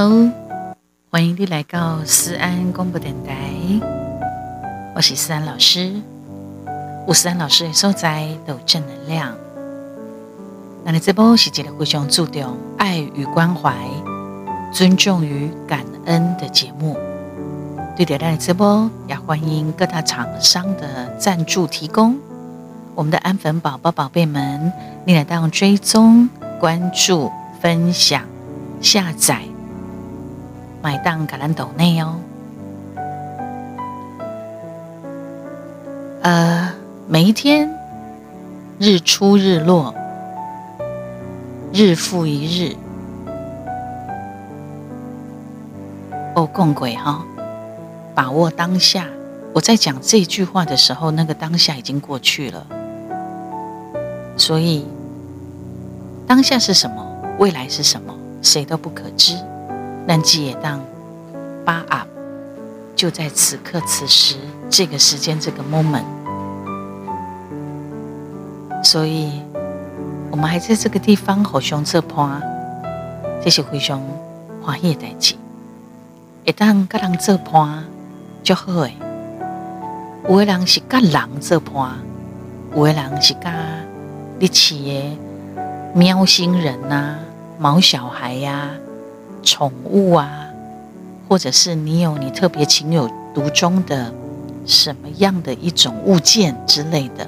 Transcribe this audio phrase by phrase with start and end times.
[0.00, 0.30] Hello，
[1.10, 3.34] 欢迎你来到思安广播电台，
[4.94, 5.92] 我是思安老师。
[7.04, 9.34] 我思安老师的所在都有正能量。
[10.84, 13.74] 那你这波是一个非常注重爱与关怀、
[14.72, 16.96] 尊重与感恩的节目。
[17.96, 22.16] 对的，那你这波也欢迎各大厂商的赞助提供。
[22.94, 24.72] 我们的安粉宝宝宝贝们，
[25.04, 26.28] 你来当追踪、
[26.60, 28.22] 关注、分享、
[28.80, 29.42] 下载。
[30.80, 32.14] 买档橄榄斗内哦，
[36.22, 36.72] 呃，
[37.08, 37.68] 每一天
[38.78, 39.92] 日出日落，
[41.72, 42.76] 日复一日，
[46.34, 47.24] 哦，共轨哈，
[48.14, 49.06] 把握当下。
[49.52, 52.64] 我在讲这句话的时候，那个当下已经过去了，
[54.36, 54.86] 所以
[56.26, 57.04] 当下是什么，
[57.38, 59.34] 未来是什么，谁都不可知。
[60.08, 60.80] 但记也当
[61.66, 62.06] 八啊，
[62.96, 64.36] 就在此刻此时
[64.70, 66.02] 这个时间这个 moment，
[68.82, 69.42] 所以
[70.30, 72.40] 我们还在这个地方互相作伴，
[73.44, 74.00] 这是非常
[74.62, 75.34] 欢喜的代志。
[76.46, 77.84] 一旦跟人作伴
[78.42, 78.94] 就好诶，
[80.26, 81.98] 有的人是跟人作伴，
[82.74, 83.52] 有的人是跟
[84.38, 85.18] 你饲的
[85.94, 87.18] 喵星人呐、啊、
[87.58, 88.87] 毛小孩呀、啊。
[89.50, 90.50] 宠物啊，
[91.26, 94.12] 或者是你有你特别情有独钟的
[94.66, 97.26] 什么样的一种物件之类的，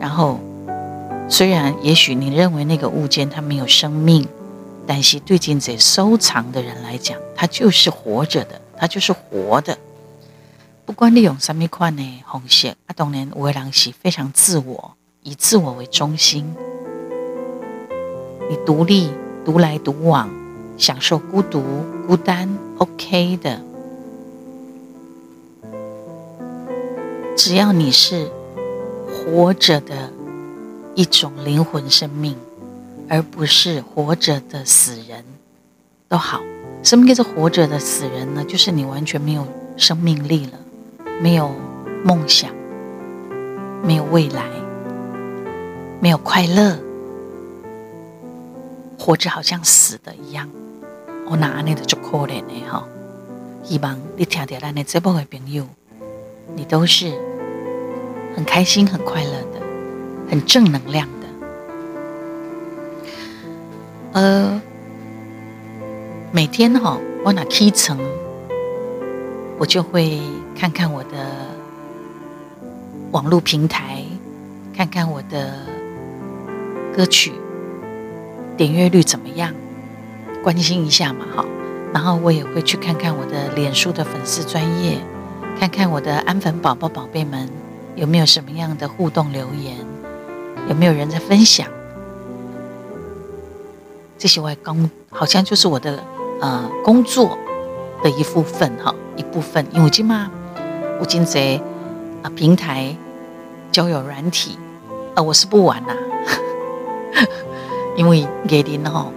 [0.00, 0.40] 然后
[1.28, 4.26] 虽然也许你认为那个物件它没有生命，
[4.86, 9.76] 但是对今在收藏的人来讲，它就是活着的，它就是活的。
[10.86, 16.54] 不管你用什么款的方式，啊，当然有的人是非常自我，以自我为中心，
[18.48, 19.10] 你独立
[19.44, 20.43] 独来独往。
[20.76, 21.62] 享受孤独、
[22.06, 23.60] 孤单，OK 的。
[27.36, 28.30] 只要你是
[29.08, 30.12] 活着的
[30.94, 32.36] 一种灵魂生命，
[33.08, 35.24] 而不是活着的死人，
[36.08, 36.40] 都好。
[36.82, 38.44] 什么叫做活着的死人呢？
[38.44, 39.46] 就是你完全没有
[39.76, 40.58] 生命力了，
[41.20, 41.50] 没有
[42.04, 42.50] 梦想，
[43.82, 44.48] 没有未来，
[46.00, 46.78] 没有快乐，
[48.98, 50.48] 活着好像死的一样。
[51.26, 52.86] 我拿安尼的就可怜的哈，
[53.62, 55.66] 希望你听到咱的这部的朋友，
[56.54, 57.12] 你都是
[58.36, 59.60] 很开心、很快乐的，
[60.30, 61.26] 很正能量的。
[64.12, 64.62] 呃，
[66.30, 67.98] 每天哈，我拿起床，
[69.58, 70.20] 我就会
[70.54, 71.08] 看看我的
[73.12, 74.04] 网络平台，
[74.76, 75.54] 看看我的
[76.94, 77.32] 歌曲
[78.56, 79.54] 点阅率怎么样。
[80.44, 81.42] 关心一下嘛，哈，
[81.90, 84.98] 然后我也会去看看我的脸书的粉丝专业，
[85.58, 87.48] 看看我的安粉宝宝宝贝们
[87.96, 89.74] 有没有什么样的互动留言，
[90.68, 91.66] 有没有人在分享，
[94.18, 96.04] 这些外公好像就是我的
[96.42, 97.38] 呃工作
[98.02, 100.30] 的一部分哈，一部分，因为今嘛，
[101.00, 101.58] 我今在
[102.22, 102.94] 啊平台
[103.72, 104.58] 交友软体，
[105.14, 105.96] 啊我是不玩呐，
[107.96, 109.10] 因为给您哈。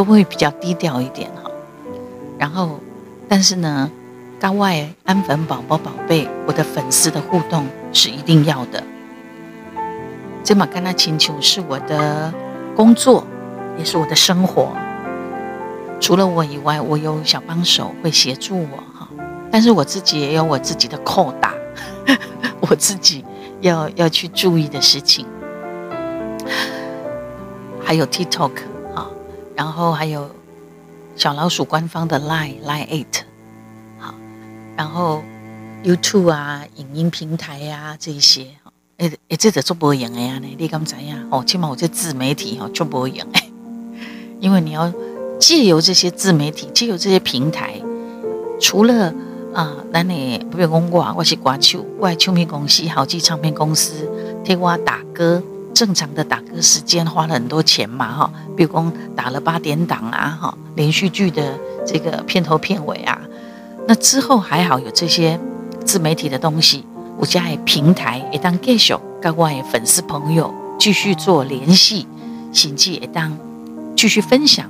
[0.00, 1.50] 都会比较低调一点哈，
[2.38, 2.80] 然后，
[3.28, 3.90] 但是呢，
[4.40, 8.82] 高外安粉宝宝宝贝，我的粉丝的互动是一定要的。
[10.42, 12.32] 这马跟他请求是我的
[12.74, 13.26] 工作，
[13.76, 14.72] 也是我的生活。
[16.00, 19.06] 除了我以外，我有小帮手会协助我哈，
[19.52, 21.52] 但是我自己也有我自己的扣打，
[22.60, 23.22] 我自己
[23.60, 25.26] 要要去注意的事情，
[27.84, 28.52] 还有 TikTok。
[29.60, 30.30] 然后还有
[31.16, 33.20] 小老鼠官方的 Line Line Eight，
[33.98, 34.14] 好，
[34.74, 35.22] 然后
[35.84, 38.46] YouTube 啊，影音平台呀、啊，这一些，
[38.96, 40.40] 哎哎，这得做播影的呀？
[40.40, 41.28] 你敢怎样？
[41.30, 43.22] 哦，起码我这自媒体哈做播影，
[44.40, 44.90] 因为你要
[45.38, 47.82] 借由这些自媒体，借由这些平台，
[48.58, 49.12] 除了
[49.52, 54.10] 啊，咱你不要讲我，我是歌手，我的唱片公司，好记唱片公司
[54.42, 55.42] 替我打歌。
[55.72, 63.18] 正常的打歌时间花了很多钱嘛，哈，比如说打了八点档啊，哈，连续剧的这个片头片尾啊，
[63.86, 65.38] 那之后还好有这些
[65.84, 66.84] 自媒体的东西，
[67.16, 72.06] 我家的平台也当继续跟我的粉丝朋友继续做联系，
[72.52, 73.36] 甚至也当
[73.96, 74.68] 继续分享，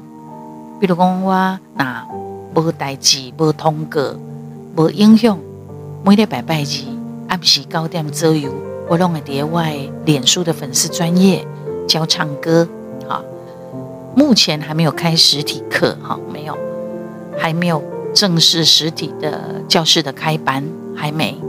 [0.79, 2.06] 比如讲我那
[2.55, 4.00] 无代志、无通告、
[4.76, 5.38] 无影响，
[6.05, 6.85] 每礼拜拜日
[7.29, 8.69] 暗时九点左右。
[8.90, 11.46] 我弄了叠外脸书的粉丝专业
[11.87, 12.66] 教唱歌，
[13.08, 13.22] 哈，
[14.16, 16.58] 目前还没有开实体课，哈，没有。
[17.38, 17.81] 还没有
[18.12, 21.40] 正式实体的教室的开班，还没。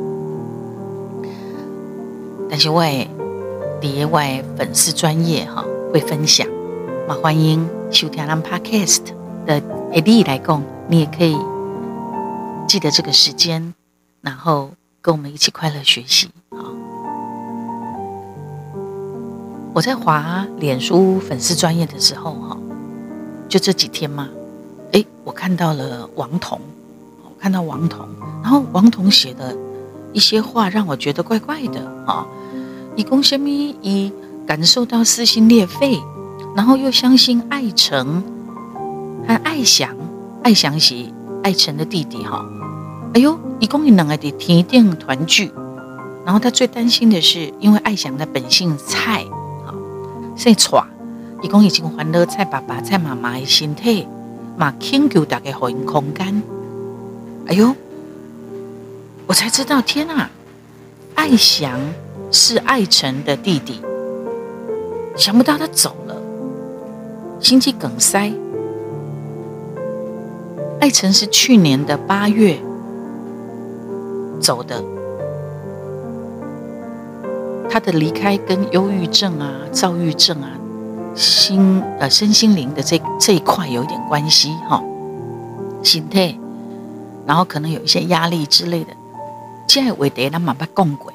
[2.48, 3.08] 但是我也
[3.82, 6.48] 里外粉丝专业哈会分享，
[7.08, 9.02] 嘛欢迎收听咱 Podcast
[9.48, 9.60] 的
[10.06, 11.36] 你来讲，你也可以
[12.68, 13.74] 记得这个时间，
[14.22, 14.70] 然后
[15.02, 16.30] 跟我们一起快乐学习。
[19.74, 22.58] 我在滑脸书粉丝专业的时候，哈，
[23.48, 24.28] 就这几天嘛，
[24.92, 26.60] 诶，我看到了王彤，
[27.40, 28.06] 看到王彤，
[28.44, 29.56] 然后王彤写的
[30.12, 32.28] 一些话让我觉得怪怪的啊。
[32.98, 34.12] 以公虾米，以
[34.46, 36.02] 感受到撕心裂肺，
[36.54, 38.22] 然后又相信爱成
[39.26, 39.96] 和爱翔，
[40.44, 41.06] 爱翔是
[41.44, 42.46] 爱成的弟弟哈。
[43.14, 45.50] 哎呦，一共你两个的天定团聚，
[46.26, 49.26] 然后他最担心的是，因为艾翔的本性菜。
[50.42, 50.84] 姓蔡，
[51.44, 54.08] 伊讲已经还了蔡爸爸、蔡妈妈的身体，
[54.58, 56.42] 嘛请求大家给予空间。
[57.46, 57.76] 哎呦，
[59.28, 60.32] 我才知道，天啊，
[61.14, 61.80] 艾翔
[62.32, 63.84] 是艾成的弟弟，
[65.16, 66.16] 想不到他走了，
[67.40, 68.34] 心肌梗塞。
[70.80, 72.58] 艾成是去年的八月
[74.40, 74.84] 走的。
[77.72, 80.52] 他的离开跟忧郁症啊、躁郁症啊、
[81.16, 84.84] 心呃身心灵的这这一块有一点关系哈，
[85.82, 86.38] 心态，
[87.26, 88.90] 然后可能有一些压力之类的。
[89.70, 91.14] 现在韦德那马巴共轨，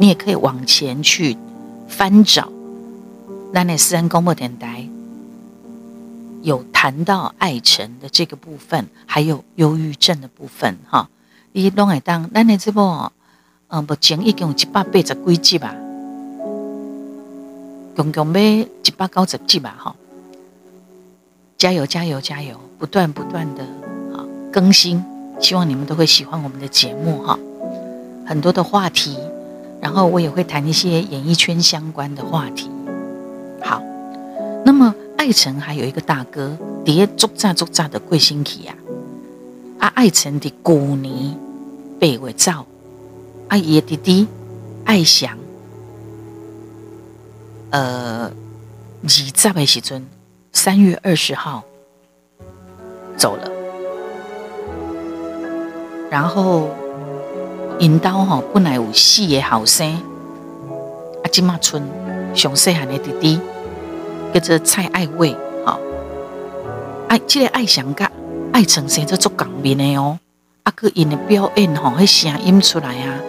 [0.00, 1.36] 你也可以往前去
[1.88, 2.48] 翻找，
[3.52, 4.88] 那那私人广播电台
[6.40, 11.10] 有谈到艾成的这个部分，还有忧郁症的部分哈。
[11.52, 12.80] 你拢会当那那这部
[13.66, 15.74] 呃目前已经有一百八十几集吧。
[17.98, 19.96] 总共买一百九十集吧，哈！
[21.56, 22.54] 加油，加油，加油！
[22.78, 23.64] 不断不断的
[24.16, 25.04] 啊更新，
[25.40, 27.36] 希望你们都会喜欢我们的节目哈。
[28.24, 29.18] 很多的话题，
[29.80, 32.70] 然后我也会谈一些演艺圈相关的话题。
[33.60, 33.82] 好，
[34.64, 38.76] 那么艾辰还有一个大哥，叠足炸足炸的贵星体呀！
[39.80, 41.36] 啊，艾辰的古尼
[41.98, 42.64] 被伪造，
[43.48, 44.28] 阿爷弟弟
[44.84, 45.36] 艾翔。
[47.70, 48.30] 呃，
[49.02, 50.06] 二十的时阵，
[50.52, 51.62] 三月二十号
[53.14, 53.50] 走了，
[56.10, 56.70] 然后
[57.78, 59.86] 引导哈本来有四个后生，
[61.22, 61.86] 啊，今嘛村
[62.34, 63.38] 上细汉的弟弟
[64.32, 65.36] 叫做蔡爱伟
[65.66, 65.78] 哈，
[67.08, 68.10] 爱这个爱祥甲
[68.50, 70.18] 爱成生做做港面的哦，
[70.62, 73.20] 啊，个因的表演吼，那声音出来啊，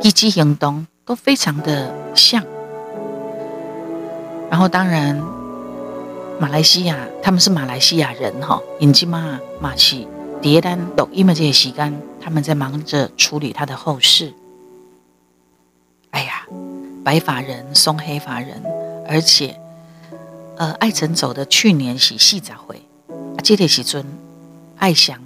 [0.00, 2.42] 举止行动都非常的像。
[4.54, 5.20] 然后，当然，
[6.38, 10.06] 马来西亚他们是马来西亚人哈，引进嘛马西
[10.40, 14.32] 迭单抖音的这些时间，他们在忙着处理他的后事。
[16.12, 16.46] 哎呀，
[17.04, 18.62] 白发人送黑发人，
[19.08, 19.58] 而且，
[20.56, 24.06] 呃，艾辰走的去年是四十岁，啊，这个时阵
[24.78, 25.18] 艾翔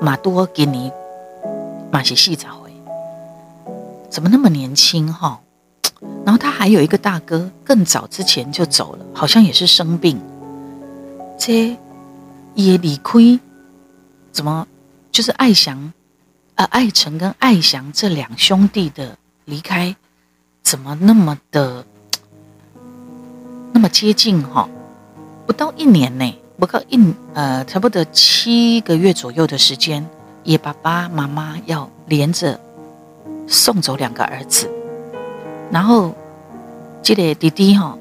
[0.00, 0.92] 马多今年
[1.90, 2.48] 马是四十岁，
[4.08, 5.40] 怎么那么年轻哈？
[6.30, 10.16] 然后他还有一个大哥，更早之前就走了，好像也是生病。
[11.36, 11.76] 这
[12.54, 13.40] 也理亏，
[14.30, 14.64] 怎么
[15.10, 15.92] 就是艾翔
[16.54, 19.96] 呃、艾成跟艾翔这两兄弟的离开，
[20.62, 21.84] 怎么那么的
[23.74, 24.68] 那么接近哈？
[25.48, 30.08] 不到一年呢，不到一呃，差不多七个月左右的时间，
[30.44, 32.60] 也爸爸妈妈要连着
[33.48, 34.70] 送走两个儿子。
[35.72, 36.12] 然后，
[37.02, 37.96] 这个弟弟哈，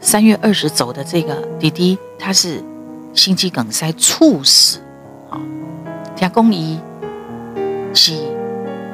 [0.00, 2.62] 三月二十走的这个弟弟，他是
[3.12, 4.78] 心肌梗塞猝死。
[5.28, 5.40] 啊，
[6.14, 6.78] 听讲伊
[7.92, 8.18] 是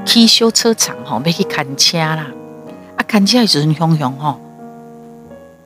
[0.07, 2.27] 去修车厂吼，要去看车啦。
[2.97, 4.41] 啊，看车的时候熊熊吼，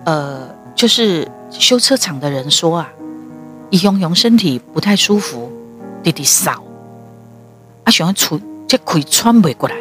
[0.05, 2.89] 呃，就是修车厂的人说啊，
[3.71, 5.51] 伊熊熊身体不太舒服，
[6.03, 6.63] 弟弟少，
[7.85, 9.77] 啊，想要出这气喘不过来。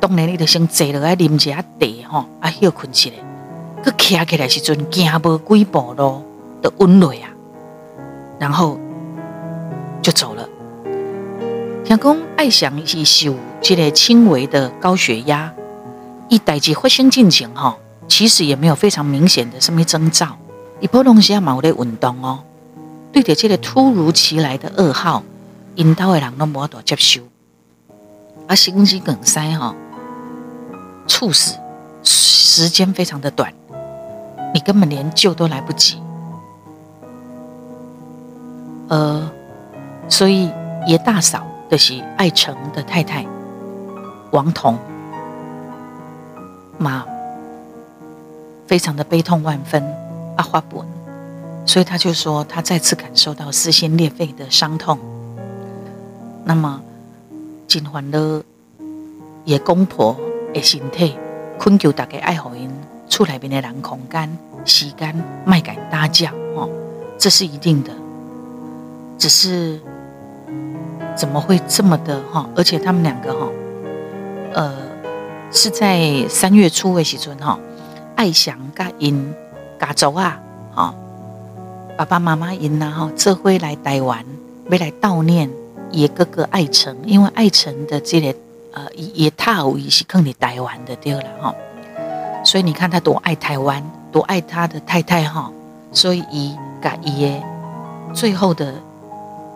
[0.00, 3.16] 当然，你得先坐落来啉一下茶吼，啊，休困起来。
[3.84, 6.24] 佮徛起来时阵，行无几步路，
[6.62, 7.28] 就晕落啊，
[8.38, 8.78] 然后
[10.00, 10.48] 就走了。
[11.84, 15.52] 听讲艾翔是受这个轻微的高血压，
[16.30, 17.78] 伊代志发生进程吼，
[18.08, 20.36] 其实也没有非常明显的什物征兆。
[20.80, 22.40] 伊普通时也冇咧运动哦，
[23.12, 25.22] 对着这个突如其来的噩耗，
[25.74, 27.20] 引导的人都无法度接受。
[28.46, 29.74] 啊，心肌梗塞吼。
[31.10, 31.58] 猝死，
[32.04, 33.52] 时间非常的短，
[34.54, 36.00] 你根本连救都来不及。
[38.86, 39.28] 呃，
[40.08, 40.48] 所以
[40.86, 43.26] 叶大嫂的是爱成的太太
[44.30, 44.78] 王彤，
[46.78, 47.04] 妈
[48.68, 49.82] 非常的悲痛万分，
[50.36, 50.86] 阿花本，
[51.66, 54.96] 所以他就说他再次感受到撕心裂肺的伤痛。
[56.44, 56.80] 那么
[57.66, 58.42] 金环的
[59.44, 60.16] 叶公婆
[60.52, 61.16] 的身体，
[61.58, 62.70] 恳求大家爱好因
[63.08, 65.14] 厝内面的人空间时间
[65.44, 66.68] 卖敢搭架哦，
[67.18, 67.90] 这是一定的。
[69.18, 69.78] 只是
[71.14, 72.48] 怎么会这么的哈？
[72.56, 73.48] 而且他们两个哈，
[74.54, 74.72] 呃，
[75.52, 77.58] 是在三月初的时阵哈，
[78.16, 79.34] 爱祥甲因
[79.78, 80.40] 家族啊，
[80.74, 80.94] 哈，
[81.98, 84.24] 爸爸妈妈因呐哈，这回来台湾，
[84.70, 85.50] 要来悼念
[85.90, 88.34] 叶哥哥爱成，因为爱成的这个
[88.72, 91.54] 呃叶塔位是放在台湾的对了哈，
[92.44, 95.50] 所以你看他多爱台湾，多爱他的太太哈，
[95.92, 97.42] 所以伊甲伊的
[98.14, 98.74] 最后的。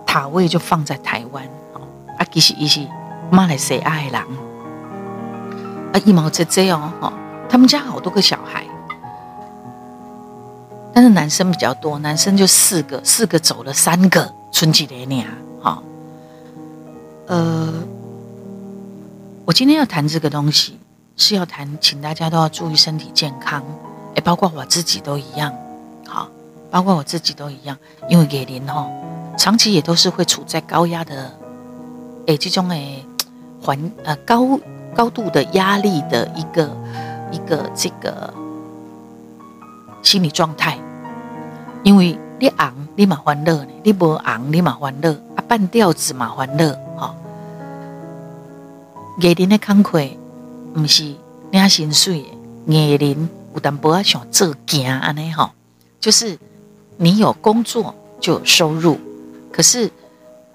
[0.07, 1.43] 塔位就放在台湾，
[1.73, 2.87] 啊，其实伊是
[3.31, 4.15] 马来西亚的人，
[5.93, 7.13] 啊，一毛姐姐哦，哈，
[7.49, 8.65] 他们家好多个小孩，
[10.93, 15.27] 但是男生比较多，男生就四个，四个走了三个，春季的年，
[15.61, 15.83] 哈，
[17.27, 17.75] 呃，
[19.47, 20.79] 我今天要谈这个东西，
[21.19, 23.63] 是要谈，请大家都要注意身体健康，
[24.15, 25.53] 哎，包括我自己都一样，
[26.07, 26.27] 好，
[26.71, 27.77] 包括我自己都一样，
[28.09, 28.89] 因为给您哈。
[29.37, 31.31] 长期也都是会处在高压的，
[32.25, 33.05] 诶，这种诶
[33.61, 34.59] 环呃高
[34.95, 36.75] 高度的压力的一个
[37.31, 38.33] 一个这个
[40.03, 40.79] 心理状态，
[41.83, 47.15] 因为你昂你嘛欢乐，你不昂你嘛欢乐啊，半吊子嘛欢乐哈。
[49.19, 50.17] 艺人的慷慨
[50.75, 51.15] 不是
[51.51, 52.25] 领薪水
[52.67, 55.51] 的，艺人有淡薄仔想做行安尼吼，
[56.01, 56.39] 就是
[56.97, 58.99] 你有工作就有收入。
[59.53, 59.91] 可是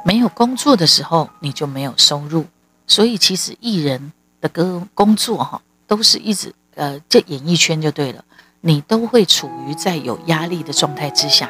[0.04, 2.46] 没有工作的时候，你就没有收入。
[2.86, 4.12] 所以其实艺人
[4.42, 8.26] 的工工作哈，都是一直呃，这演艺圈就对了，
[8.60, 11.50] 你都会处于在有压力的状态之下。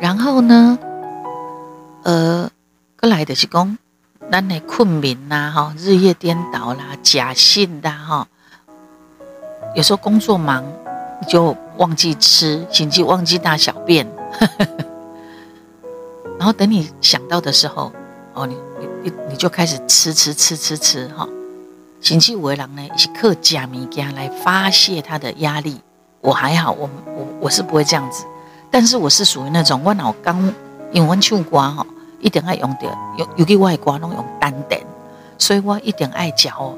[0.00, 0.78] 然后呢，
[2.04, 2.50] 呃，
[2.98, 3.76] 过来的是讲，
[4.30, 8.28] 咱的困眠呐，哈，日夜颠倒啦，假性的哈，
[9.74, 10.62] 有时候工作忙
[11.20, 14.06] 你就忘记吃，甚至忘记大小便。
[16.38, 17.90] 然后等你想到的时候，
[18.34, 21.26] 哦，你你你你就开始吃吃吃吃吃哈。
[22.00, 25.80] 星期五的人呢，是靠假物件来发泄他的压力。
[26.20, 28.24] 我还好，我我我是不会这样子，
[28.70, 30.38] 但是我是属于那种我脑刚
[30.92, 31.86] 因为我唱歌哈，
[32.20, 34.80] 一定爱用的，尤尤其我的歌拢用单点，
[35.38, 36.74] 所以我一定爱嚼，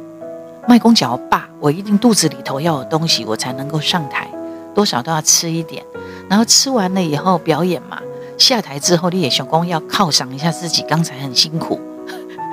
[0.69, 4.29] 卖公嚼吧，我一定肚子里头要有东西，我才能够上台，
[4.75, 5.83] 多少都要吃一点，
[6.29, 7.99] 然后吃完了以后表演嘛。
[8.39, 11.79] 下台之后，你也想讲要犒赏一下自己，刚才很辛苦，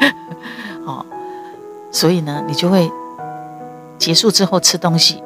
[0.85, 1.05] 哦，
[1.91, 2.91] 所以呢，你就会
[3.97, 5.23] 结束之后吃东西。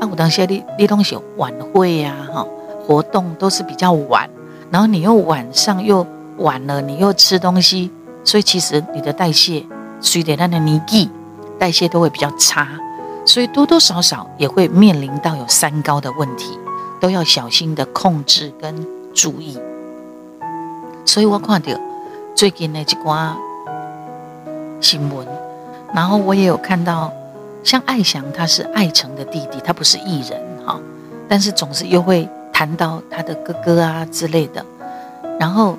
[0.00, 2.46] 啊，我当时你你东西晚会呀，哈，
[2.86, 4.30] 活动都是比较晚，
[4.70, 6.06] 然后你又晚上又
[6.38, 7.90] 晚了，你又吃东西，
[8.24, 9.64] 所以其实你的代谢
[10.00, 11.10] 随着它的年纪，
[11.58, 12.68] 代谢都会比较差，
[13.24, 16.58] 所以多多少少也会面临到有三高的问题，
[17.00, 19.58] 都要小心的控制跟注意。
[21.04, 21.72] 所以我看到
[22.34, 23.36] 最近的几挂
[24.80, 25.26] 新闻，
[25.92, 27.12] 然后我也有看到，
[27.64, 30.78] 像艾翔他是艾成的弟弟，他不是艺人哈，
[31.28, 34.64] 但是总是又会谈到他的哥哥啊之类的，
[35.40, 35.76] 然后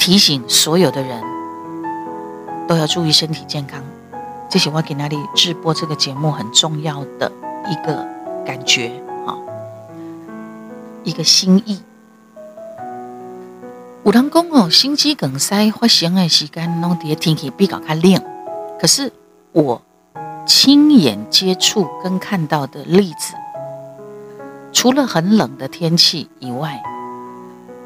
[0.00, 1.22] 提醒所有的人
[2.66, 3.84] 都要注意身体健康，
[4.48, 7.30] 这是我给那里直播这个节目很重要的
[7.68, 8.08] 一个
[8.46, 8.90] 感觉
[9.26, 9.36] 啊，
[11.04, 11.82] 一个心意。
[14.02, 18.24] 有人讲哦，心肌梗塞发生的时间拢在天气比较较冷。
[18.80, 19.12] 可是
[19.52, 19.82] 我
[20.46, 23.34] 亲眼接触跟看到的例子，
[24.72, 26.82] 除了很冷的天气以外，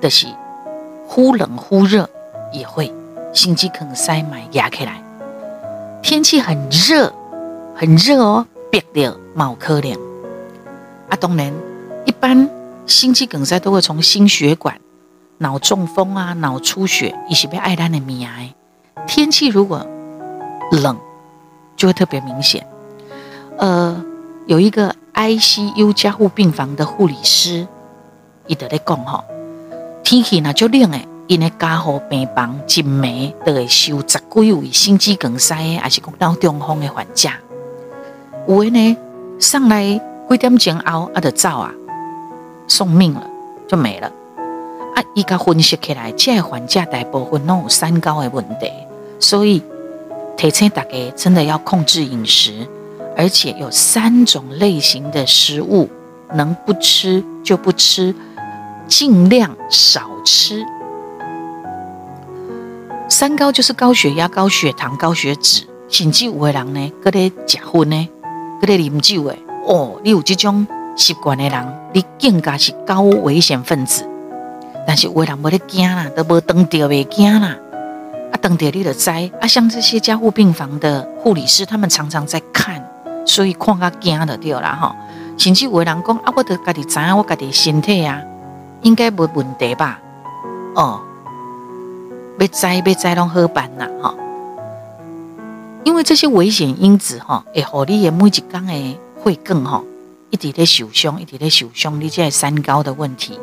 [0.01, 0.29] 的、就是
[1.07, 2.09] 忽冷忽热
[2.53, 2.93] 也会
[3.33, 5.03] 心肌梗塞买压起来。
[6.03, 7.13] 天气很热，
[7.75, 9.99] 很热哦，憋得冒可怜。
[11.09, 11.53] 啊，当然，
[12.05, 12.49] 一般
[12.87, 14.79] 心肌梗塞都会从心血管。
[15.39, 18.55] 脑中风啊，脑出血，一些被爱单的米癌。
[19.07, 19.87] 天气如果
[20.71, 20.97] 冷，
[21.77, 22.67] 就会特别明显。
[23.57, 24.03] 呃，
[24.47, 27.67] 有一个 ICU 加护病房的护理师，
[28.47, 29.25] 伊在咧讲吼，
[30.05, 37.31] 天气那就冷诶，因为加护病房一暝都会收十几位心肌梗塞的，还是讲脑中风的患者。
[38.47, 38.97] 有诶呢，
[39.41, 41.73] 上来几点钟后啊，就走啊，
[42.69, 43.27] 送命了，
[43.67, 44.07] 就没了。
[44.95, 48.71] 啊，伊甲分析起来，这个患者大部分拢有三高的问题，
[49.19, 49.63] 所以
[50.37, 52.69] 提醒大家真的要控制饮食，
[53.17, 55.89] 而且有三种类型的食物
[56.35, 58.15] 能不吃就不吃，
[58.87, 60.65] 尽量少吃。
[63.09, 68.09] 三高就是高血压、高血糖、高血脂，甚至有的人呢，搁咧食薰呢，
[68.61, 74.09] 搁咧啉酒诶哦，你有这种习惯的人，你更加是高危险分子。
[74.87, 77.57] 但是有的人无咧惊啦，都无当着袂惊啦，
[78.33, 82.85] 啊，当着你就知啊，像这些加护病房的护理师，他们常常在看，
[83.25, 84.93] 所以看甲惊就对啦吼。
[85.37, 88.21] 甚至有的人讲啊，我得家己知影，我家己身体啊，
[88.85, 90.01] 应该无问题吧？
[90.77, 91.01] 哦。
[92.37, 94.15] 要知要知拢好办呐，哈！
[95.85, 98.73] 因为这些危险因子，哈，会让你的每一天的
[99.25, 99.85] 血管，哈，
[100.31, 102.01] 一直在受伤，一直在受伤。
[102.01, 103.39] 你这三高的问题，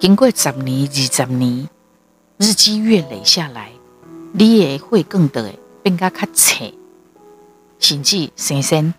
[0.00, 1.68] 经过十年、二十年，
[2.38, 3.70] 日积月累下来，
[4.32, 5.52] 你的血管的
[5.82, 6.74] 变加较脆，
[7.78, 8.94] 甚至生生，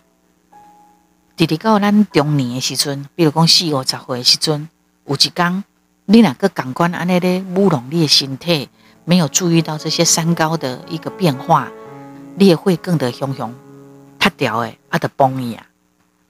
[1.36, 4.68] 直直到咱中年的时阵，比如讲四五十岁的时阵，
[5.08, 5.64] 有一天。
[6.10, 8.70] 你哪个感官安尼咧舞弄你的身体，
[9.04, 11.68] 没有注意到这些三高的一个变化，
[12.36, 13.54] 你也会更得熊熊
[14.18, 15.66] 塌掉诶，啊得崩伊啊，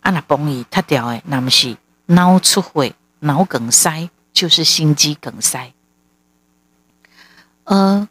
[0.00, 5.73] 啊那崩伊塌掉诶，那么是脑出血、脑梗塞，就是心肌梗塞。
[7.62, 8.08] 呃，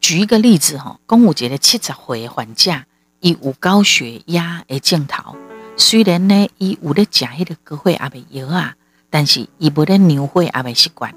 [0.00, 2.84] 举一个例子哈，公五节的七十岁患者，
[3.20, 5.36] 伊有高血压的镜头，
[5.76, 8.76] 虽然呢，伊有咧食迄个高血压的药啊。
[9.10, 11.12] 但是伊无咧牛血也未习惯，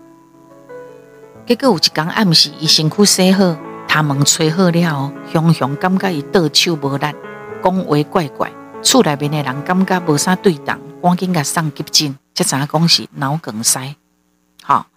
[1.46, 3.56] 结果有一天暗时，伊身躯洗好，
[3.88, 7.06] 头毛吹好了，雄雄感觉伊倒手无力，
[7.64, 13.96] 讲话怪怪，厝内面的人感觉无啥对当，赶紧甲送急诊，才知影讲是脑梗塞。
[14.64, 14.88] 好，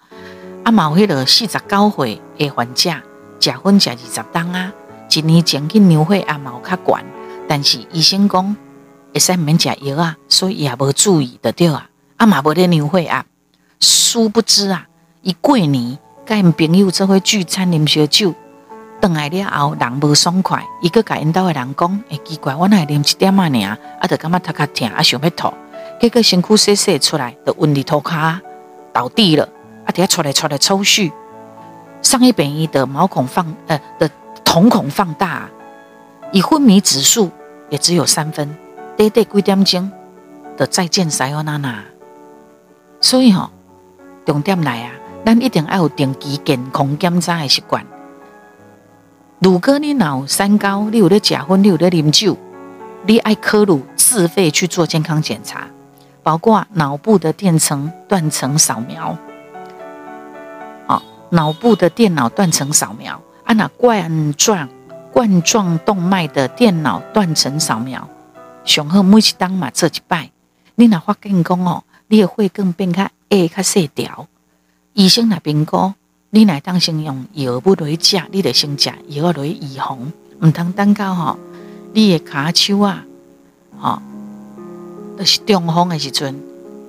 [0.65, 2.91] 啊，嘛有迄个四十九岁的患者，
[3.39, 4.73] 食薰食二十冬啊，
[5.11, 7.05] 一年前去牛血也嘛有较悬，
[7.47, 8.57] 但是医生讲
[9.13, 11.91] 会使毋免食药啊，所以也无注意得着啊。
[12.17, 13.27] 阿妈无咧牛血啊，
[13.79, 14.87] 殊不知啊，
[15.21, 18.35] 伊过年甲因朋友做伙聚餐啉烧酒，
[19.03, 25.53] 倒来了后人无爽快，伊阁甲因兜的人讲，诶、奇怪，我哪会啉一点仔尔，啊，就感觉头壳痛，啊，想要吐，
[26.01, 28.41] 结果身躯洗洗出来，就晕伫涂骹
[28.95, 29.47] 倒地了，
[29.85, 31.13] 啊，底下出来出来抽搐，
[32.01, 34.11] 上一遍伊的毛孔放，呃，的
[34.43, 35.51] 瞳孔放大，
[36.33, 37.31] 伊昏迷指数
[37.69, 38.57] 也只有三分，
[38.97, 39.93] 短短几点钟，
[40.57, 41.85] 的再见撒由那拉。
[43.07, 43.49] 所以吼，
[44.25, 44.91] 重点来啊，
[45.25, 47.87] 咱一定要有定期健康检查的习惯。
[49.39, 52.37] 如果你脑三高，你有咧食薰，你有咧啉酒，
[53.07, 55.69] 你爱考虑自费去做健康检查，
[56.25, 59.17] 包括脑部的电层断层扫描，
[60.89, 64.69] 啊，脑部的电脑断层扫描，啊，那冠状
[65.13, 68.09] 冠状动脉的电脑断层扫描，
[68.65, 70.33] 上好每一当嘛做一摆，
[70.75, 71.85] 你若发现讲哦。
[72.09, 74.29] 你的血管变较矮、较细条，
[74.95, 75.95] 医生那边讲，
[76.31, 81.39] 你来当先用药物来食，你得先食药来预防，唔通等到吼，
[81.93, 83.05] 你的骹手啊，
[83.79, 84.01] 吼，
[85.19, 86.35] 都是中风的时阵，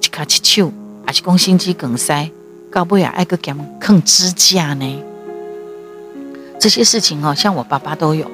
[0.01, 0.71] 一骹一手，
[1.05, 2.29] 还是讲心肌梗塞，
[2.71, 5.03] 到尾啊爱搁兼啃支架呢？
[6.59, 8.29] 这些事情哦，像我爸爸都有，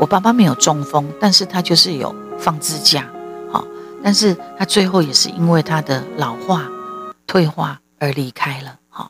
[0.00, 3.08] 我爸爸没有中风，但是他就是有放支架。
[4.06, 6.70] 但是他最后也是因为他的老化、
[7.26, 8.78] 退化而离开了。
[8.88, 9.08] 哈，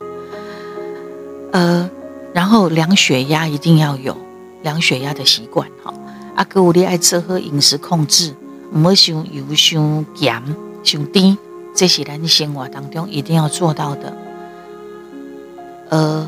[1.53, 1.91] 呃，
[2.33, 4.17] 然后量血压一定要有
[4.63, 5.69] 量血压的习惯。
[5.85, 5.93] 哈，
[6.35, 8.35] 阿哥，我哋爱吃喝饮食控制，
[8.73, 10.43] 唔好伤油、伤咸、
[10.83, 11.37] 伤甜，
[11.75, 14.17] 这是咱生活当中一定要做到的。
[15.91, 16.27] 呃，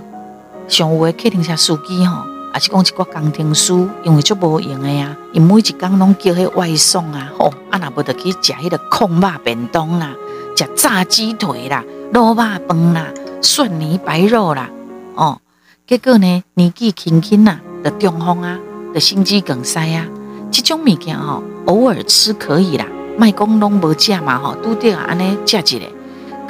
[0.69, 2.27] 像有的客厅下司机哈。
[2.53, 10.15] 还是讲一个工程师，因为足无用的呀，因每一工拢叫迄外送啊，吼，啊那无得去食迄个焢肉便当啦，
[10.57, 13.07] 食炸鸡腿啦，卤肉饭啦，
[13.43, 14.71] 蒜泥白肉啦，
[15.15, 15.41] 哦，
[15.87, 18.59] 结果呢年纪轻轻呐，的中风啊，
[18.95, 20.07] 的心肌梗塞啊，
[20.51, 22.87] 这种物件吼，偶尔吃可以啦，
[23.19, 25.87] 卖讲拢无食嘛吼，拄着安尼食一个，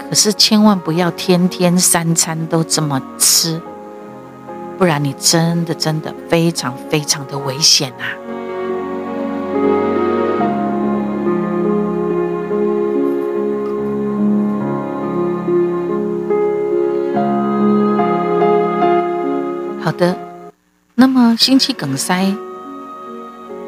[0.08, 3.60] 可是千万不要天天三餐都这么吃。
[4.78, 8.04] 不然你真的真的非常非常的危险呐！
[19.82, 20.16] 好的，
[20.94, 22.32] 那么心肌梗塞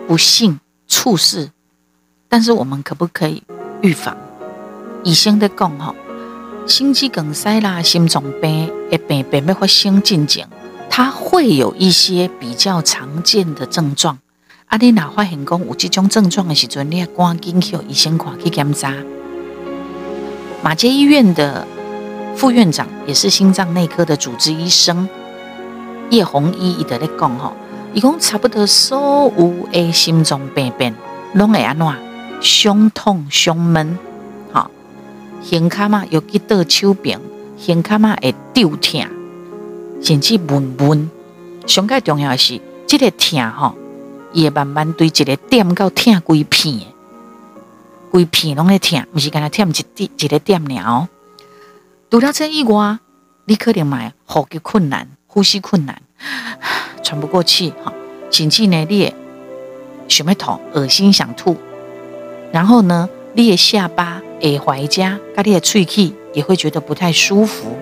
[0.07, 1.51] 不幸猝死，
[2.29, 3.42] 但是我们可不可以
[3.81, 4.16] 预防？
[5.03, 5.96] 医生的讲吼，
[6.66, 10.49] 心肌梗塞啦、心脏病的病变要发生进前，
[11.02, 14.18] 它会有一些比较常见的症状。
[14.66, 18.92] 啊，你哪发现讲有这种症状的时阵，你要赶紧去医生看去检查。
[20.62, 21.66] 马街医院的
[22.36, 25.08] 副院长也是心脏内科的主治医生
[26.10, 27.54] 叶红一，伊在咧讲吼，
[27.94, 30.94] 伊讲差不多所有的心脏病变
[31.32, 31.86] 拢会安怎，
[32.42, 33.98] 胸痛、胸闷，
[34.52, 34.70] 哈，
[35.42, 37.18] 胸卡嘛有几道手柄，
[37.56, 39.06] 胸卡嘛会抽痛，
[40.02, 41.10] 甚至闷闷。
[41.66, 43.74] 上盖重要的是，这个痛吼，
[44.32, 46.80] 伊会慢慢对一个点到痛规片，
[48.10, 51.08] 规片拢会痛，不是干那痛一点一个点了。
[52.10, 52.98] 除了这以外，
[53.44, 56.02] 你可能买呼吸困难、呼吸困难、
[57.04, 57.92] 喘不过气，哈，
[58.30, 59.14] 甚至呢，你也
[60.08, 61.56] 想要吐、恶心想吐，
[62.50, 67.76] 然后呢，你的下巴、下怀夹、跟你的喙齿也会觉得不太舒服。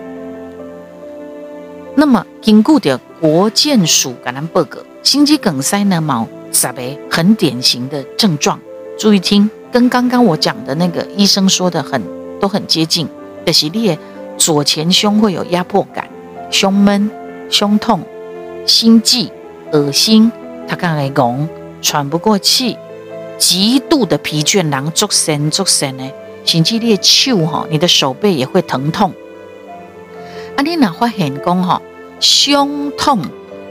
[2.01, 6.81] 那么，根据的国健署感染报告，心肌梗塞呢，某十个
[7.11, 8.61] 很典型的症状，
[8.97, 12.01] 注意听，跟刚刚我讲的那个医生说的很
[12.39, 13.09] 都很接近，
[13.45, 13.99] 可是你的。
[14.37, 16.09] 左前胸会有压迫感，
[16.49, 17.11] 胸闷、
[17.51, 18.01] 胸痛、
[18.65, 19.33] 心悸、
[19.73, 20.31] 恶心，
[20.69, 21.49] 他刚才讲
[21.83, 22.77] 喘不过气，
[23.37, 26.09] 极度的疲倦，然后作神作神呢，
[26.45, 29.13] 甚至你的手哈，你的手背也会疼痛。
[30.55, 31.83] 啊，你哪发现讲哈，
[32.21, 33.23] 胸痛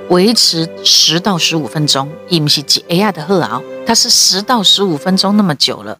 [0.09, 5.97] 维持十到十五分钟，也不是几下的喝熬，它是十到十五分钟那么久了，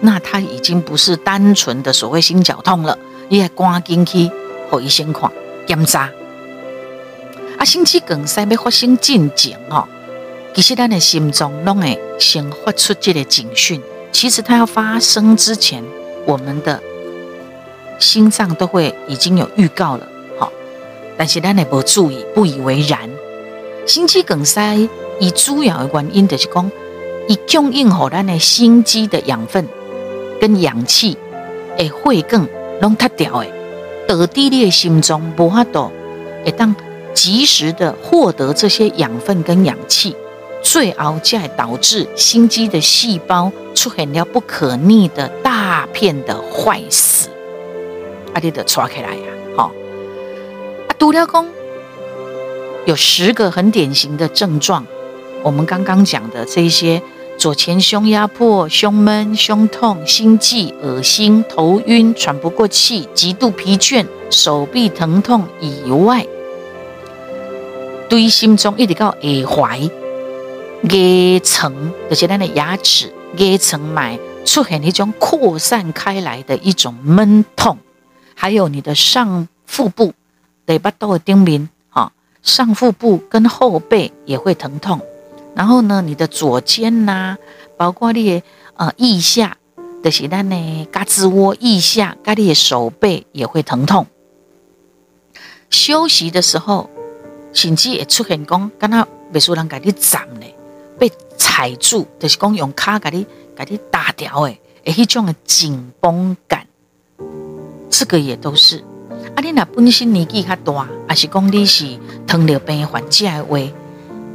[0.00, 2.98] 那它已经不是单纯的所谓心绞痛了。
[3.28, 4.30] 你还赶紧去
[4.70, 5.30] 给医生看
[5.66, 6.10] 检查。
[7.58, 9.86] 啊，心肌梗塞要发生进前哦，
[10.54, 13.80] 其实咱的心脏拢会先发出这个警讯。
[14.10, 15.84] 其实它要发生之前，
[16.24, 16.82] 我们的
[17.98, 20.08] 心脏都会已经有预告了。
[21.16, 23.08] 但是咱也无注意，不以为然。
[23.86, 24.76] 心肌梗塞
[25.18, 26.70] 以主要的原因就是讲，
[27.28, 29.66] 以供应好咱的心肌的养分
[30.40, 31.16] 跟氧气，
[31.78, 32.46] 诶，会更。
[32.78, 33.50] 拢塌掉诶，
[34.06, 35.90] 得地裂心脏无法度，
[36.44, 36.76] 会当
[37.14, 40.14] 及时的获得这些养分跟氧气，
[40.62, 47.30] 最后才会导致心肌的细胞出现了不可逆的大片的坏死，
[48.34, 49.22] 啊，你得抓起来呀，
[49.56, 49.72] 好，啊，
[50.98, 51.46] 除了讲
[52.86, 54.86] 有十个很典型的症状，
[55.42, 57.02] 我们刚刚讲的这些。
[57.38, 66.26] 左前胸压迫、胸闷、胸痛、心悸、恶心、头晕、喘不过气、极度疲倦、手臂疼痛以外，
[68.08, 69.78] 对心中一直到耳怀、
[70.84, 77.76] 牙层，就是咱的牙齿牙层脉出现一种扩散开来的一种闷痛，
[78.34, 80.14] 还有你的上腹部、
[80.66, 85.00] 嘴巴都会顶面，哈，上腹部跟后背也会疼痛。
[85.54, 87.38] 然后呢，你的左肩呐、啊，
[87.76, 88.42] 包括你的
[88.74, 89.56] 呃腋下
[90.02, 94.06] 的是咱呢，胳肢窝腋下，跟你的手背也会疼痛。
[95.70, 96.90] 休息的时候，
[97.52, 100.54] 甚至也出现讲，刚刚别说人给你斩嘞，
[100.98, 106.66] 被踩住，就是讲用脚给你给你打掉诶，诶，一种的紧绷感，
[107.88, 108.84] 这个也都是。
[109.36, 113.58] 啊，你那本身年纪较大，还是讲你是糖尿病患者的话。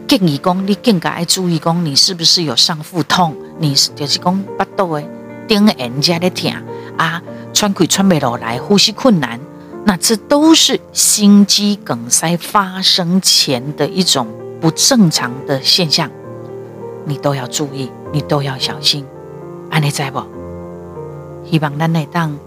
[0.07, 3.35] 建议讲，你更加要注意讲，你是不是有上腹痛？
[3.57, 5.09] 你就是讲腹肚诶，
[5.47, 6.51] 顶人家咧疼
[6.97, 7.19] 啊，
[7.51, 9.39] 喘气喘不落来，呼吸困难，
[9.85, 14.27] 那这都是心肌梗塞发生前的一种
[14.59, 16.11] 不正常的现象，
[17.05, 19.03] 你都要注意，你都要小心。
[19.71, 20.21] 安尼知不？
[21.49, 22.37] 希望咱会当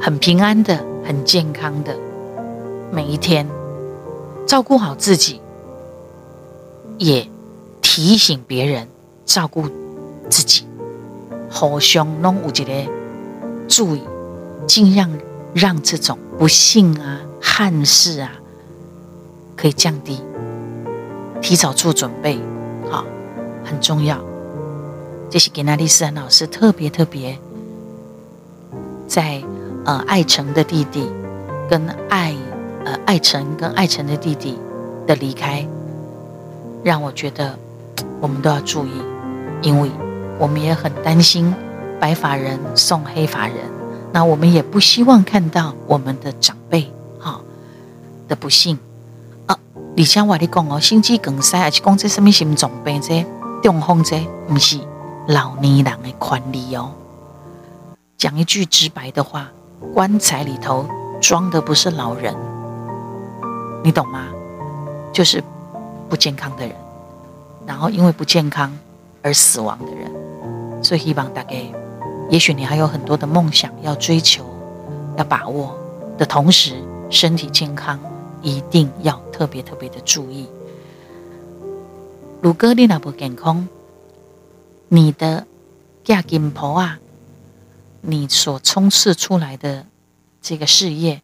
[0.00, 1.96] 很平安的、很健康的
[2.92, 3.48] 每一天。
[4.46, 5.42] 照顾好自己，
[6.96, 7.28] 也
[7.82, 8.88] 提醒别人
[9.26, 9.68] 照顾
[10.30, 10.64] 自己，
[11.50, 12.90] 互相拢有一个
[13.68, 14.02] 注意，
[14.66, 15.10] 尽量
[15.52, 18.32] 让这种不幸啊、憾事啊
[19.54, 20.18] 可以降低，
[21.42, 22.38] 提早做准备，
[22.90, 23.04] 好，
[23.64, 24.18] 很重要。
[25.28, 27.38] 这是给那丽斯安老师特别特别
[29.06, 29.42] 在
[29.88, 31.08] 呃爱成的弟弟
[31.68, 32.36] 跟爱。
[32.84, 34.56] 呃，爱成跟爱成的弟弟
[35.06, 35.66] 的离开，
[36.82, 37.58] 让我觉得
[38.18, 38.92] 我们都要注意，
[39.60, 39.90] 因为
[40.38, 41.54] 我们也很担心
[42.00, 43.56] 白发人送黑发人。
[44.10, 47.38] 那我们也不希望看到我们的长辈哈
[48.26, 48.78] 的不幸
[49.44, 49.58] 啊。
[49.94, 53.22] 李强话你讲哦，心肌梗塞还是讲这什么心脏病这
[53.62, 54.80] 中风这不是
[55.26, 56.92] 老年人的权利哦。
[58.16, 59.50] 讲一句直白的话，
[59.94, 60.86] 棺材里头
[61.20, 62.34] 装的不是老人，
[63.82, 64.26] 你懂吗？
[65.12, 65.42] 就是
[66.08, 66.74] 不健康的人，
[67.66, 68.76] 然后因为不健康
[69.22, 70.10] 而死亡的人。
[70.82, 71.56] 所以希望大家，
[72.30, 74.44] 也许你还有很多的梦想要追求、
[75.16, 75.76] 要把握
[76.16, 76.74] 的同时，
[77.10, 77.98] 身体健康
[78.42, 80.48] 一定要特别特别的注意。
[82.40, 83.66] 如果你那不健康，
[84.88, 85.44] 你的
[86.04, 87.00] 嫁金婆啊，
[88.00, 89.86] 你所冲刺出来的
[90.40, 91.22] 这个事业，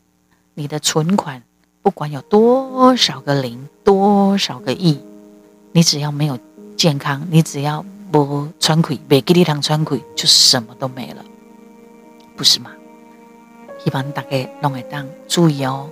[0.55, 1.43] 你的存款，
[1.83, 5.01] 不管有多少个零，多少个亿，
[5.73, 6.39] 你只要没有
[6.77, 11.25] 健康，你只要不喘气，别给你趟喘气，就什么都没了，
[12.37, 12.71] 不是吗？
[13.83, 15.89] 希望大家拢会当注意哦。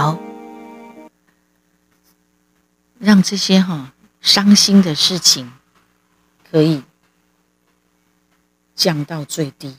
[0.00, 0.16] 好，
[3.00, 5.50] 让这些哈伤心的事情
[6.48, 6.84] 可以
[8.76, 9.76] 降到最低。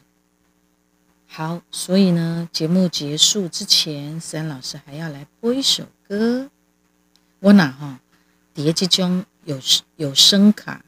[1.25, 6.49] 好，所以呢，节目结束之前，思安老师还要来播一首歌。
[7.39, 8.01] 我哪哈
[8.53, 9.57] 叠这种有
[9.95, 10.83] 有声卡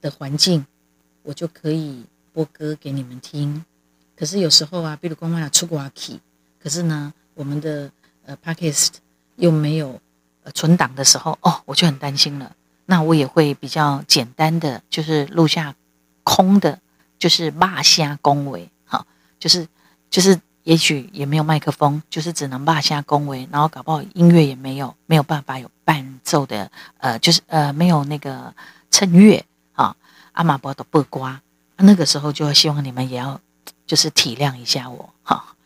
[0.00, 0.66] 的环境，
[1.22, 3.64] 我就可以播歌给你们听。
[4.16, 6.18] 可是有时候啊，比如光妈妈出国去，
[6.58, 7.92] 可是呢，我们的
[8.28, 8.90] 呃 Podcast
[9.36, 9.98] 又没有
[10.44, 12.52] 呃存档的时候，哦，我就很担心了。
[12.84, 15.74] 那我也会比较简单的，就是录下
[16.24, 16.78] 空的，
[17.18, 19.06] 就是骂声恭维，好，
[19.40, 19.66] 就是
[20.10, 28.54] 就是也许也没有麦克风，就是只能骂声恭维，然后搞不好音乐也没有，没有办法有伴奏的，呃，就是呃没有那个
[28.90, 29.96] 衬乐啊，
[30.32, 31.40] 阿玛波的播瓜，
[31.78, 33.40] 那个时候就希望你们也要。
[33.86, 35.56] 就是体谅一下我，哈，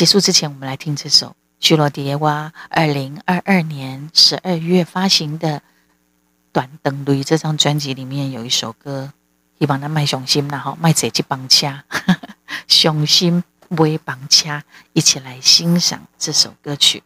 [0.00, 5.58] 结束之前，我们来听这首徐罗蝶娃二零二二年十二月发行的
[6.52, 9.12] 《短灯绿》这张专辑里面有一首歌，
[9.58, 11.82] 希望他卖雄心然后，卖坐这班车，
[12.66, 14.62] 雄心买绑车，
[14.94, 17.02] 一起来欣赏这首歌曲。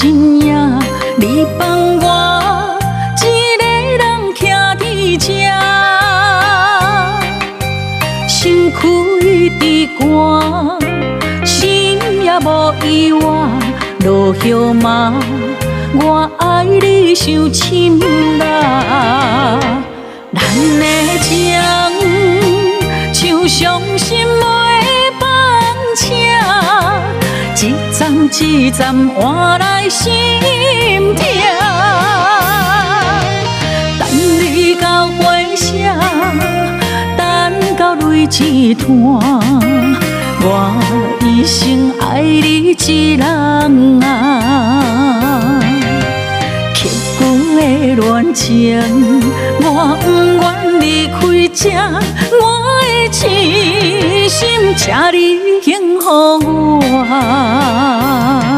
[0.00, 0.54] 身夜，
[1.18, 2.78] 你放我
[3.18, 3.22] 一
[3.58, 3.62] 个
[3.98, 4.02] 人
[4.34, 4.40] 徛
[4.78, 4.82] 伫
[5.18, 5.28] 这，
[8.26, 8.80] 身躯
[9.60, 9.62] 伫
[9.98, 10.00] 寒，
[11.44, 11.54] 心
[12.24, 12.48] 也无
[12.82, 13.20] 意外，
[14.06, 15.12] 落叶嘛，
[15.92, 17.98] 我爱你伤深
[18.38, 19.60] 啦，
[20.34, 20.40] 咱
[20.80, 20.82] 的
[21.20, 21.28] 情
[23.12, 24.69] 像伤心的
[28.10, 30.12] 一站一站换来心
[31.14, 31.24] 痛，
[33.98, 34.02] 等
[34.40, 35.68] 你到回声，
[37.16, 38.88] 等到泪一滩，
[40.42, 40.44] 我
[41.24, 45.60] 一生爱你一人啊！
[46.74, 46.78] 刻
[47.16, 47.20] 骨
[47.54, 48.82] 的恋情，
[49.62, 50.04] 我不
[50.40, 50.42] 愿
[50.80, 51.20] 离开
[51.54, 51.70] 这，
[52.42, 52.44] 我
[53.08, 53.26] 痴
[54.28, 58.49] 心，请你幸福我。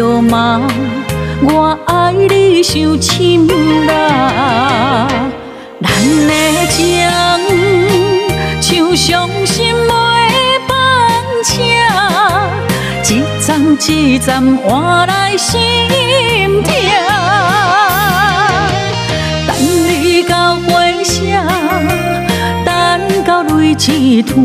[0.00, 3.46] 我爱你伤深
[3.86, 5.08] 啦，
[5.82, 5.90] 咱
[6.28, 6.30] 的
[6.68, 7.08] 情
[8.60, 9.90] 像伤心的
[10.68, 10.72] 房
[11.42, 11.50] 车，
[13.02, 15.60] 一站一站换来心
[16.62, 16.72] 痛，
[19.46, 19.50] 等
[19.88, 21.18] 你到回声，
[22.64, 22.68] 等
[23.24, 24.36] 到泪一滩。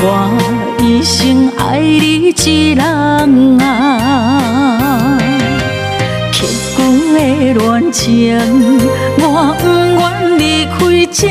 [0.00, 0.06] 我
[0.98, 2.82] 一生爱你一人
[3.60, 5.16] 啊，
[6.32, 6.82] 刻骨
[7.14, 7.18] 的
[7.54, 8.36] 恋情，
[9.20, 10.00] 我不愿
[10.36, 10.76] 离开
[11.12, 11.28] 这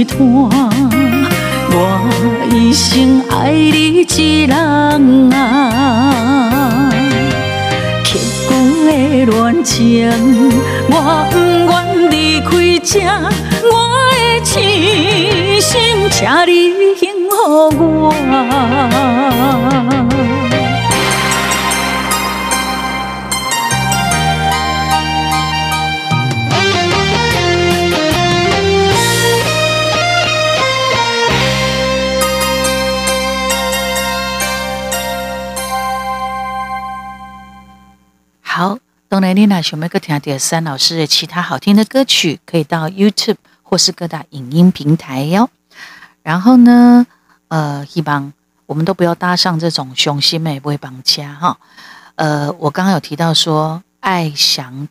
[0.00, 0.18] 一滩，
[1.72, 1.76] 我
[2.54, 6.90] 一生爱你一人啊，
[8.02, 8.50] 刻骨
[8.86, 8.90] 的
[9.26, 10.10] 恋情，
[10.88, 10.94] 我
[11.30, 11.36] 不
[11.68, 12.48] 愿离开
[12.82, 12.98] 这
[13.68, 13.76] 我
[14.16, 14.56] 的痴
[15.60, 16.50] 心，请你
[16.96, 17.04] 幸
[17.76, 18.14] 福我。
[39.10, 45.50] 当然，你若想要搁听到山老师的其他好听的歌曲，可以到 YouTube 或是各大影音平台哟。
[46.22, 47.04] 然后呢，
[47.48, 48.32] 呃，希望
[48.66, 51.58] 我们都不要搭上这种雄心美不会绑架哈。
[52.14, 54.86] 呃，我刚刚有提到说，艾翔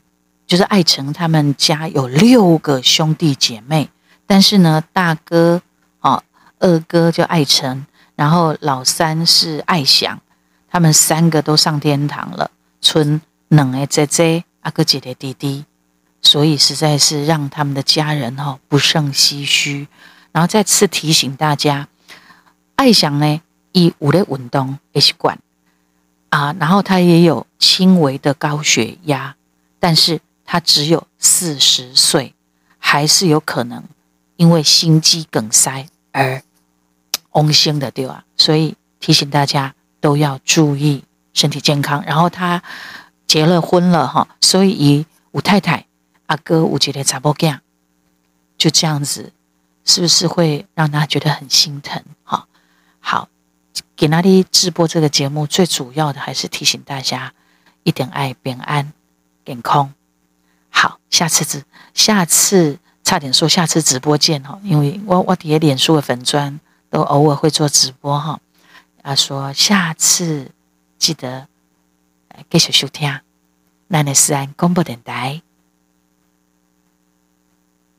[0.46, 3.90] 就是艾成他们家有六个兄弟姐妹，
[4.28, 5.62] 但是呢，大哥
[6.02, 6.22] 哦，
[6.60, 7.86] 二哥叫艾成，
[8.18, 10.20] 然后老三是艾翔，
[10.70, 12.52] 他们三个都上天堂了，
[12.82, 13.22] 村。
[13.50, 15.66] 两个姐姐，阿哥姐姐弟弟，
[16.22, 19.88] 所以实在是让他们的家人哈不胜唏嘘。
[20.32, 21.88] 然后再次提醒大家，
[22.76, 25.40] 艾翔呢，以五类运动也习惯
[26.30, 29.36] 啊，然后他也有轻微的高血压，
[29.80, 32.36] 但是他只有四十岁，
[32.78, 33.84] 还是有可能
[34.36, 36.44] 因为心肌梗塞而
[37.32, 38.24] 翁心的对吧？
[38.38, 42.04] 所以提醒大家都要注意身体健康。
[42.06, 42.62] 然后他。
[43.30, 45.86] 结了婚了哈，所以五太太
[46.26, 47.60] 阿哥五姐的查某囝，
[48.58, 49.32] 就这样子，
[49.86, 52.04] 是不是会让他觉得很心疼？
[52.24, 52.48] 哈，
[53.00, 53.30] 好，
[53.96, 57.32] 给那里直播这个节目，最主要的还是提醒大家
[57.84, 58.92] 一点爱，平安，
[59.46, 59.94] 健康。
[60.72, 61.64] 好，下次直，
[61.94, 68.40] 下次差点说下次直播见哈，因为我我底下脸书的粉专都偶尔会做直播哈，
[69.04, 70.50] 啊说下次
[70.98, 71.48] 记得。
[72.50, 73.20] 继续收听，
[73.90, 75.42] 咱的思安广播电台。